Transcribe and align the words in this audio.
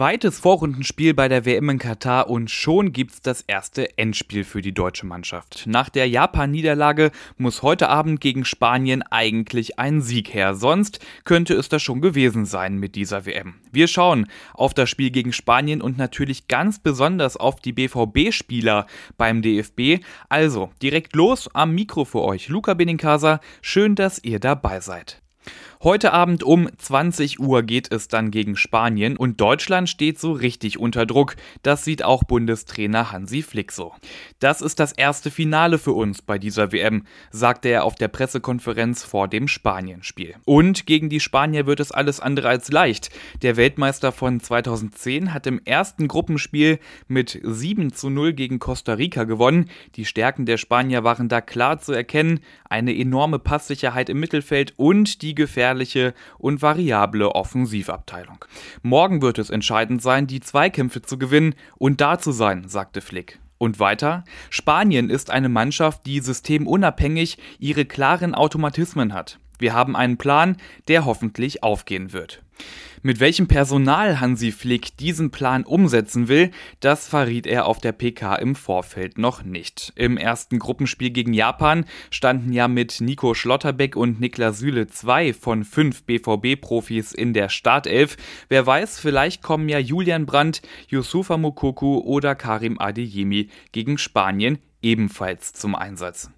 zweites 0.00 0.38
Vorrundenspiel 0.38 1.12
bei 1.12 1.28
der 1.28 1.44
WM 1.44 1.68
in 1.68 1.78
Katar 1.78 2.30
und 2.30 2.50
schon 2.50 2.94
gibt's 2.94 3.20
das 3.20 3.42
erste 3.42 3.98
Endspiel 3.98 4.44
für 4.44 4.62
die 4.62 4.72
deutsche 4.72 5.04
Mannschaft. 5.04 5.64
Nach 5.66 5.90
der 5.90 6.08
Japan-Niederlage 6.08 7.10
muss 7.36 7.60
heute 7.60 7.90
Abend 7.90 8.18
gegen 8.18 8.46
Spanien 8.46 9.02
eigentlich 9.02 9.78
ein 9.78 10.00
Sieg 10.00 10.32
her, 10.32 10.54
sonst 10.54 11.00
könnte 11.24 11.52
es 11.52 11.68
das 11.68 11.82
schon 11.82 12.00
gewesen 12.00 12.46
sein 12.46 12.78
mit 12.78 12.94
dieser 12.94 13.26
WM. 13.26 13.56
Wir 13.72 13.88
schauen 13.88 14.26
auf 14.54 14.72
das 14.72 14.88
Spiel 14.88 15.10
gegen 15.10 15.34
Spanien 15.34 15.82
und 15.82 15.98
natürlich 15.98 16.48
ganz 16.48 16.78
besonders 16.78 17.36
auf 17.36 17.60
die 17.60 17.74
BVB-Spieler 17.74 18.86
beim 19.18 19.42
DFB. 19.42 20.02
Also 20.30 20.70
direkt 20.80 21.14
los 21.14 21.54
am 21.54 21.74
Mikro 21.74 22.06
für 22.06 22.22
euch, 22.22 22.48
Luca 22.48 22.72
Benincasa. 22.72 23.42
Schön, 23.60 23.96
dass 23.96 24.24
ihr 24.24 24.40
dabei 24.40 24.80
seid. 24.80 25.20
Heute 25.82 26.12
Abend 26.12 26.42
um 26.42 26.68
20 26.76 27.40
Uhr 27.40 27.62
geht 27.62 27.90
es 27.90 28.06
dann 28.06 28.30
gegen 28.30 28.54
Spanien 28.54 29.16
und 29.16 29.40
Deutschland 29.40 29.88
steht 29.88 30.18
so 30.18 30.32
richtig 30.32 30.78
unter 30.78 31.06
Druck. 31.06 31.36
Das 31.62 31.86
sieht 31.86 32.04
auch 32.04 32.22
Bundestrainer 32.22 33.12
Hansi 33.12 33.40
Flick 33.40 33.72
so. 33.72 33.94
Das 34.40 34.60
ist 34.60 34.78
das 34.78 34.92
erste 34.92 35.30
Finale 35.30 35.78
für 35.78 35.94
uns 35.94 36.20
bei 36.20 36.38
dieser 36.38 36.72
WM, 36.72 37.04
sagte 37.30 37.70
er 37.70 37.84
auf 37.84 37.94
der 37.94 38.08
Pressekonferenz 38.08 39.04
vor 39.04 39.26
dem 39.26 39.48
Spanienspiel. 39.48 40.34
Und 40.44 40.84
gegen 40.84 41.08
die 41.08 41.18
Spanier 41.18 41.64
wird 41.64 41.80
es 41.80 41.92
alles 41.92 42.20
andere 42.20 42.50
als 42.50 42.70
leicht. 42.70 43.08
Der 43.40 43.56
Weltmeister 43.56 44.12
von 44.12 44.38
2010 44.38 45.32
hat 45.32 45.46
im 45.46 45.62
ersten 45.64 46.08
Gruppenspiel 46.08 46.78
mit 47.08 47.40
7 47.42 47.94
zu 47.94 48.10
0 48.10 48.34
gegen 48.34 48.58
Costa 48.58 48.92
Rica 48.92 49.24
gewonnen. 49.24 49.70
Die 49.94 50.04
Stärken 50.04 50.44
der 50.44 50.58
Spanier 50.58 51.04
waren 51.04 51.30
da 51.30 51.40
klar 51.40 51.78
zu 51.80 51.94
erkennen. 51.94 52.40
Eine 52.68 52.94
enorme 52.94 53.38
Passsicherheit 53.38 54.10
im 54.10 54.20
Mittelfeld 54.20 54.74
und 54.76 55.22
die 55.22 55.34
gefährliche 55.34 55.69
gefährliche 55.70 56.14
und 56.38 56.62
variable 56.62 57.34
Offensivabteilung. 57.34 58.44
Morgen 58.82 59.22
wird 59.22 59.38
es 59.38 59.50
entscheidend 59.50 60.02
sein, 60.02 60.26
die 60.26 60.40
Zweikämpfe 60.40 61.02
zu 61.02 61.18
gewinnen 61.18 61.54
und 61.78 62.00
da 62.00 62.18
zu 62.18 62.32
sein, 62.32 62.68
sagte 62.68 63.00
Flick. 63.00 63.38
Und 63.58 63.78
weiter, 63.78 64.24
Spanien 64.48 65.10
ist 65.10 65.30
eine 65.30 65.48
Mannschaft, 65.48 66.06
die 66.06 66.20
systemunabhängig 66.20 67.38
ihre 67.58 67.84
klaren 67.84 68.34
Automatismen 68.34 69.12
hat. 69.12 69.38
Wir 69.60 69.74
haben 69.74 69.94
einen 69.94 70.16
Plan, 70.16 70.56
der 70.88 71.04
hoffentlich 71.04 71.62
aufgehen 71.62 72.12
wird. 72.12 72.42
Mit 73.02 73.18
welchem 73.18 73.48
Personal 73.48 74.20
Hansi 74.20 74.52
Flick 74.52 74.98
diesen 74.98 75.30
Plan 75.30 75.64
umsetzen 75.64 76.28
will, 76.28 76.50
das 76.80 77.08
verriet 77.08 77.46
er 77.46 77.64
auf 77.64 77.78
der 77.78 77.92
PK 77.92 78.36
im 78.36 78.54
Vorfeld 78.54 79.16
noch 79.16 79.42
nicht. 79.42 79.94
Im 79.96 80.18
ersten 80.18 80.58
Gruppenspiel 80.58 81.08
gegen 81.08 81.32
Japan 81.32 81.86
standen 82.10 82.52
ja 82.52 82.68
mit 82.68 83.00
Nico 83.00 83.32
Schlotterbeck 83.32 83.96
und 83.96 84.20
Niklas 84.20 84.58
Süle 84.58 84.86
zwei 84.86 85.32
von 85.32 85.64
fünf 85.64 86.02
BVB-Profis 86.02 87.12
in 87.12 87.32
der 87.32 87.48
Startelf. 87.48 88.18
Wer 88.50 88.66
weiß, 88.66 88.98
vielleicht 88.98 89.42
kommen 89.42 89.70
ja 89.70 89.78
Julian 89.78 90.26
Brandt, 90.26 90.60
Yusufa 90.88 91.38
Mukoku 91.38 92.00
oder 92.00 92.34
Karim 92.34 92.78
Adeyemi 92.78 93.48
gegen 93.72 93.96
Spanien 93.96 94.58
ebenfalls 94.82 95.54
zum 95.54 95.74
Einsatz. 95.74 96.30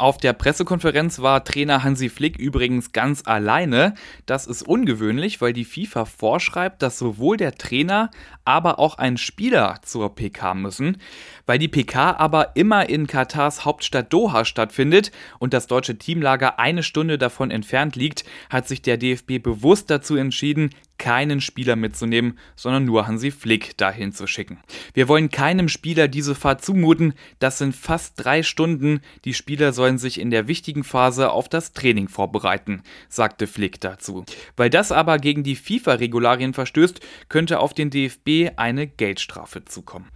Auf 0.00 0.16
der 0.16 0.32
Pressekonferenz 0.32 1.20
war 1.20 1.44
Trainer 1.44 1.84
Hansi 1.84 2.08
Flick 2.08 2.38
übrigens 2.38 2.92
ganz 2.92 3.22
alleine. 3.26 3.92
Das 4.24 4.46
ist 4.46 4.62
ungewöhnlich, 4.62 5.42
weil 5.42 5.52
die 5.52 5.66
FIFA 5.66 6.06
vorschreibt, 6.06 6.80
dass 6.80 6.98
sowohl 6.98 7.36
der 7.36 7.56
Trainer, 7.56 8.10
aber 8.46 8.78
auch 8.78 8.96
ein 8.96 9.18
Spieler 9.18 9.78
zur 9.82 10.14
PK 10.14 10.54
müssen. 10.54 10.96
Weil 11.44 11.58
die 11.58 11.68
PK 11.68 12.12
aber 12.12 12.56
immer 12.56 12.88
in 12.88 13.08
Katars 13.08 13.66
Hauptstadt 13.66 14.10
Doha 14.10 14.46
stattfindet 14.46 15.12
und 15.38 15.52
das 15.52 15.66
deutsche 15.66 15.98
Teamlager 15.98 16.58
eine 16.58 16.82
Stunde 16.82 17.18
davon 17.18 17.50
entfernt 17.50 17.94
liegt, 17.94 18.24
hat 18.48 18.66
sich 18.66 18.80
der 18.80 18.96
DFB 18.96 19.42
bewusst 19.42 19.90
dazu 19.90 20.16
entschieden, 20.16 20.70
keinen 21.00 21.40
Spieler 21.40 21.76
mitzunehmen, 21.76 22.38
sondern 22.54 22.84
nur 22.84 23.06
Hansi 23.06 23.30
Flick 23.30 23.76
dahin 23.78 24.12
zu 24.12 24.26
schicken. 24.26 24.60
Wir 24.92 25.08
wollen 25.08 25.30
keinem 25.30 25.68
Spieler 25.68 26.08
diese 26.08 26.34
Fahrt 26.34 26.62
zumuten. 26.62 27.14
Das 27.38 27.56
sind 27.56 27.74
fast 27.74 28.22
drei 28.22 28.42
Stunden. 28.42 29.00
Die 29.24 29.32
Spieler 29.32 29.72
sollen 29.72 29.89
sich 29.98 30.20
in 30.20 30.30
der 30.30 30.48
wichtigen 30.48 30.84
Phase 30.84 31.30
auf 31.30 31.48
das 31.48 31.72
Training 31.72 32.08
vorbereiten, 32.08 32.82
sagte 33.08 33.46
Flick 33.46 33.80
dazu. 33.80 34.24
Weil 34.56 34.70
das 34.70 34.92
aber 34.92 35.18
gegen 35.18 35.42
die 35.42 35.56
FIFA-Regularien 35.56 36.54
verstößt, 36.54 37.00
könnte 37.28 37.60
auf 37.60 37.74
den 37.74 37.90
DFB 37.90 38.52
eine 38.56 38.86
Geldstrafe 38.86 39.64
zukommen. 39.64 40.08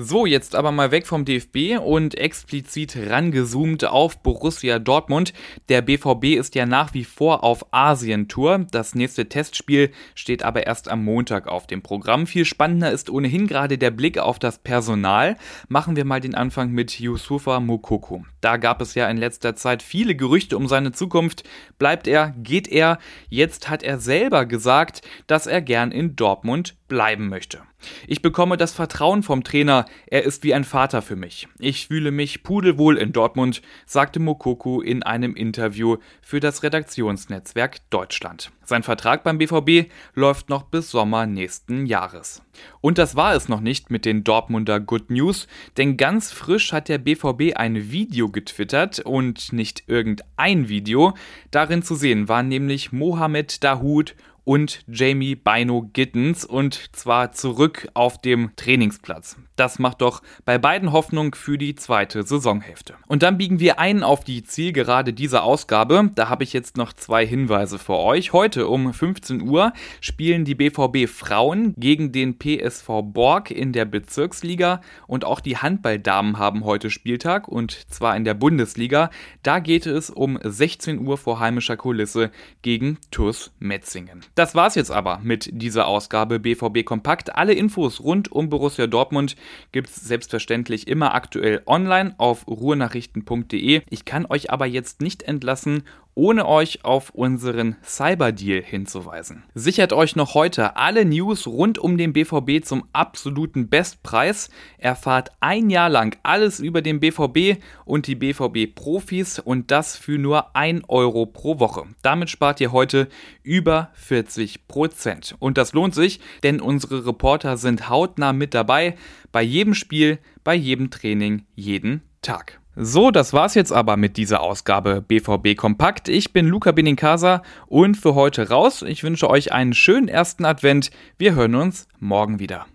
So, 0.00 0.26
jetzt 0.26 0.54
aber 0.54 0.70
mal 0.70 0.92
weg 0.92 1.08
vom 1.08 1.24
DFB 1.24 1.80
und 1.84 2.14
explizit 2.14 2.96
rangezoomt 2.96 3.84
auf 3.84 4.22
Borussia 4.22 4.78
Dortmund. 4.78 5.32
Der 5.68 5.82
BVB 5.82 6.38
ist 6.38 6.54
ja 6.54 6.66
nach 6.66 6.94
wie 6.94 7.02
vor 7.02 7.42
auf 7.42 7.66
Asientour. 7.72 8.66
Das 8.70 8.94
nächste 8.94 9.28
Testspiel 9.28 9.90
steht 10.14 10.44
aber 10.44 10.68
erst 10.68 10.88
am 10.88 11.04
Montag 11.04 11.48
auf 11.48 11.66
dem 11.66 11.82
Programm. 11.82 12.28
Viel 12.28 12.44
spannender 12.44 12.92
ist 12.92 13.10
ohnehin 13.10 13.48
gerade 13.48 13.76
der 13.76 13.90
Blick 13.90 14.18
auf 14.18 14.38
das 14.38 14.58
Personal. 14.58 15.36
Machen 15.66 15.96
wir 15.96 16.04
mal 16.04 16.20
den 16.20 16.36
Anfang 16.36 16.70
mit 16.70 17.00
Yusufa 17.00 17.58
Mukoko. 17.58 18.24
Da 18.40 18.56
gab 18.56 18.80
es 18.80 18.94
ja 18.94 19.08
in 19.08 19.16
letzter 19.16 19.56
Zeit 19.56 19.82
viele 19.82 20.14
Gerüchte 20.14 20.56
um 20.56 20.68
seine 20.68 20.92
Zukunft. 20.92 21.44
Bleibt 21.78 22.06
er? 22.06 22.34
Geht 22.38 22.68
er? 22.68 22.98
Jetzt 23.28 23.68
hat 23.68 23.82
er 23.82 23.98
selber 23.98 24.46
gesagt, 24.46 25.02
dass 25.26 25.46
er 25.46 25.60
gern 25.60 25.90
in 25.90 26.16
Dortmund 26.16 26.76
bleiben 26.88 27.28
möchte. 27.28 27.67
Ich 28.06 28.22
bekomme 28.22 28.56
das 28.56 28.72
Vertrauen 28.72 29.22
vom 29.22 29.44
Trainer, 29.44 29.84
er 30.06 30.24
ist 30.24 30.42
wie 30.44 30.54
ein 30.54 30.64
Vater 30.64 31.02
für 31.02 31.16
mich. 31.16 31.48
Ich 31.58 31.88
fühle 31.88 32.10
mich 32.10 32.42
pudelwohl 32.42 32.96
in 32.96 33.12
Dortmund, 33.12 33.62
sagte 33.86 34.20
Mokoku 34.20 34.80
in 34.80 35.02
einem 35.02 35.34
Interview 35.34 35.96
für 36.22 36.40
das 36.40 36.62
Redaktionsnetzwerk 36.62 37.78
Deutschland. 37.90 38.50
Sein 38.64 38.82
Vertrag 38.82 39.24
beim 39.24 39.38
BVB 39.38 39.90
läuft 40.14 40.50
noch 40.50 40.64
bis 40.64 40.90
Sommer 40.90 41.26
nächsten 41.26 41.86
Jahres. 41.86 42.42
Und 42.80 42.98
das 42.98 43.16
war 43.16 43.34
es 43.34 43.48
noch 43.48 43.60
nicht 43.60 43.90
mit 43.90 44.04
den 44.04 44.24
Dortmunder 44.24 44.80
Good 44.80 45.10
News, 45.10 45.46
denn 45.76 45.96
ganz 45.96 46.32
frisch 46.32 46.72
hat 46.72 46.88
der 46.88 46.98
BVB 46.98 47.56
ein 47.56 47.90
Video 47.90 48.28
getwittert 48.28 49.00
und 49.00 49.52
nicht 49.52 49.84
irgendein 49.86 50.68
Video. 50.68 51.14
Darin 51.50 51.82
zu 51.82 51.94
sehen 51.94 52.28
war 52.28 52.42
nämlich 52.42 52.92
Mohamed 52.92 53.64
Dahoud 53.64 54.14
und 54.48 54.80
Jamie 54.90 55.34
Bino 55.34 55.90
Gittens 55.92 56.42
und 56.42 56.96
zwar 56.96 57.32
zurück 57.32 57.86
auf 57.92 58.18
dem 58.18 58.56
Trainingsplatz. 58.56 59.36
Das 59.58 59.80
macht 59.80 60.02
doch 60.02 60.22
bei 60.44 60.56
beiden 60.56 60.92
Hoffnung 60.92 61.34
für 61.34 61.58
die 61.58 61.74
zweite 61.74 62.22
Saisonhälfte. 62.22 62.94
Und 63.08 63.24
dann 63.24 63.38
biegen 63.38 63.58
wir 63.58 63.80
ein 63.80 64.04
auf 64.04 64.22
die 64.22 64.44
Zielgerade 64.44 65.12
dieser 65.12 65.42
Ausgabe. 65.42 66.12
Da 66.14 66.28
habe 66.28 66.44
ich 66.44 66.52
jetzt 66.52 66.76
noch 66.76 66.92
zwei 66.92 67.26
Hinweise 67.26 67.80
für 67.80 67.96
euch. 67.96 68.32
Heute 68.32 68.68
um 68.68 68.94
15 68.94 69.42
Uhr 69.42 69.72
spielen 70.00 70.44
die 70.44 70.54
BVB 70.54 71.08
Frauen 71.08 71.74
gegen 71.76 72.12
den 72.12 72.38
PSV 72.38 73.02
Borg 73.02 73.50
in 73.50 73.72
der 73.72 73.84
Bezirksliga 73.84 74.80
und 75.08 75.24
auch 75.24 75.40
die 75.40 75.56
Handballdamen 75.56 76.38
haben 76.38 76.64
heute 76.64 76.88
Spieltag 76.88 77.48
und 77.48 77.72
zwar 77.90 78.16
in 78.16 78.22
der 78.22 78.34
Bundesliga. 78.34 79.10
Da 79.42 79.58
geht 79.58 79.86
es 79.86 80.08
um 80.08 80.38
16 80.40 81.04
Uhr 81.04 81.18
vor 81.18 81.40
heimischer 81.40 81.76
Kulisse 81.76 82.30
gegen 82.62 82.98
TuS 83.10 83.50
Metzingen. 83.58 84.24
Das 84.36 84.54
war's 84.54 84.76
jetzt 84.76 84.92
aber 84.92 85.18
mit 85.20 85.50
dieser 85.50 85.88
Ausgabe 85.88 86.38
BVB 86.38 86.84
Kompakt. 86.84 87.34
Alle 87.34 87.54
Infos 87.54 87.98
rund 88.00 88.30
um 88.30 88.48
Borussia 88.48 88.86
Dortmund 88.86 89.34
gibt's 89.72 89.96
selbstverständlich 89.96 90.88
immer 90.88 91.14
aktuell 91.14 91.62
online 91.66 92.14
auf 92.18 92.46
ruhrnachrichten.de. 92.46 93.82
Ich 93.90 94.04
kann 94.04 94.26
euch 94.26 94.50
aber 94.50 94.66
jetzt 94.66 95.00
nicht 95.00 95.22
entlassen, 95.22 95.84
ohne 96.18 96.48
euch 96.48 96.84
auf 96.84 97.10
unseren 97.10 97.76
Cyberdeal 97.84 98.60
hinzuweisen. 98.60 99.44
Sichert 99.54 99.92
euch 99.92 100.16
noch 100.16 100.34
heute 100.34 100.74
alle 100.74 101.04
News 101.04 101.46
rund 101.46 101.78
um 101.78 101.96
den 101.96 102.12
BVB 102.12 102.64
zum 102.64 102.88
absoluten 102.92 103.68
Bestpreis. 103.68 104.50
Erfahrt 104.78 105.30
ein 105.38 105.70
Jahr 105.70 105.88
lang 105.88 106.18
alles 106.24 106.58
über 106.58 106.82
den 106.82 106.98
BVB 106.98 107.62
und 107.84 108.08
die 108.08 108.16
BVB-Profis 108.16 109.38
und 109.38 109.70
das 109.70 109.96
für 109.96 110.18
nur 110.18 110.56
1 110.56 110.82
Euro 110.88 111.24
pro 111.24 111.60
Woche. 111.60 111.84
Damit 112.02 112.30
spart 112.30 112.60
ihr 112.60 112.72
heute 112.72 113.08
über 113.44 113.90
40 113.94 114.66
Prozent. 114.66 115.36
Und 115.38 115.56
das 115.56 115.72
lohnt 115.72 115.94
sich, 115.94 116.18
denn 116.42 116.60
unsere 116.60 117.06
Reporter 117.06 117.56
sind 117.56 117.88
hautnah 117.88 118.32
mit 118.32 118.54
dabei, 118.54 118.96
bei 119.30 119.42
jedem 119.42 119.74
Spiel, 119.74 120.18
bei 120.42 120.56
jedem 120.56 120.90
Training, 120.90 121.44
jeden 121.54 122.02
Tag. 122.22 122.60
So, 122.80 123.10
das 123.10 123.32
war's 123.32 123.56
jetzt 123.56 123.72
aber 123.72 123.96
mit 123.96 124.16
dieser 124.16 124.40
Ausgabe 124.40 125.02
BVB 125.02 125.56
Kompakt. 125.56 126.08
Ich 126.08 126.32
bin 126.32 126.46
Luca 126.46 126.70
Benincasa 126.70 127.42
und 127.66 127.96
für 127.96 128.14
heute 128.14 128.50
raus. 128.50 128.82
Ich 128.82 129.02
wünsche 129.02 129.28
euch 129.28 129.50
einen 129.50 129.74
schönen 129.74 130.06
ersten 130.06 130.44
Advent. 130.44 130.92
Wir 131.18 131.34
hören 131.34 131.56
uns 131.56 131.88
morgen 131.98 132.38
wieder. 132.38 132.66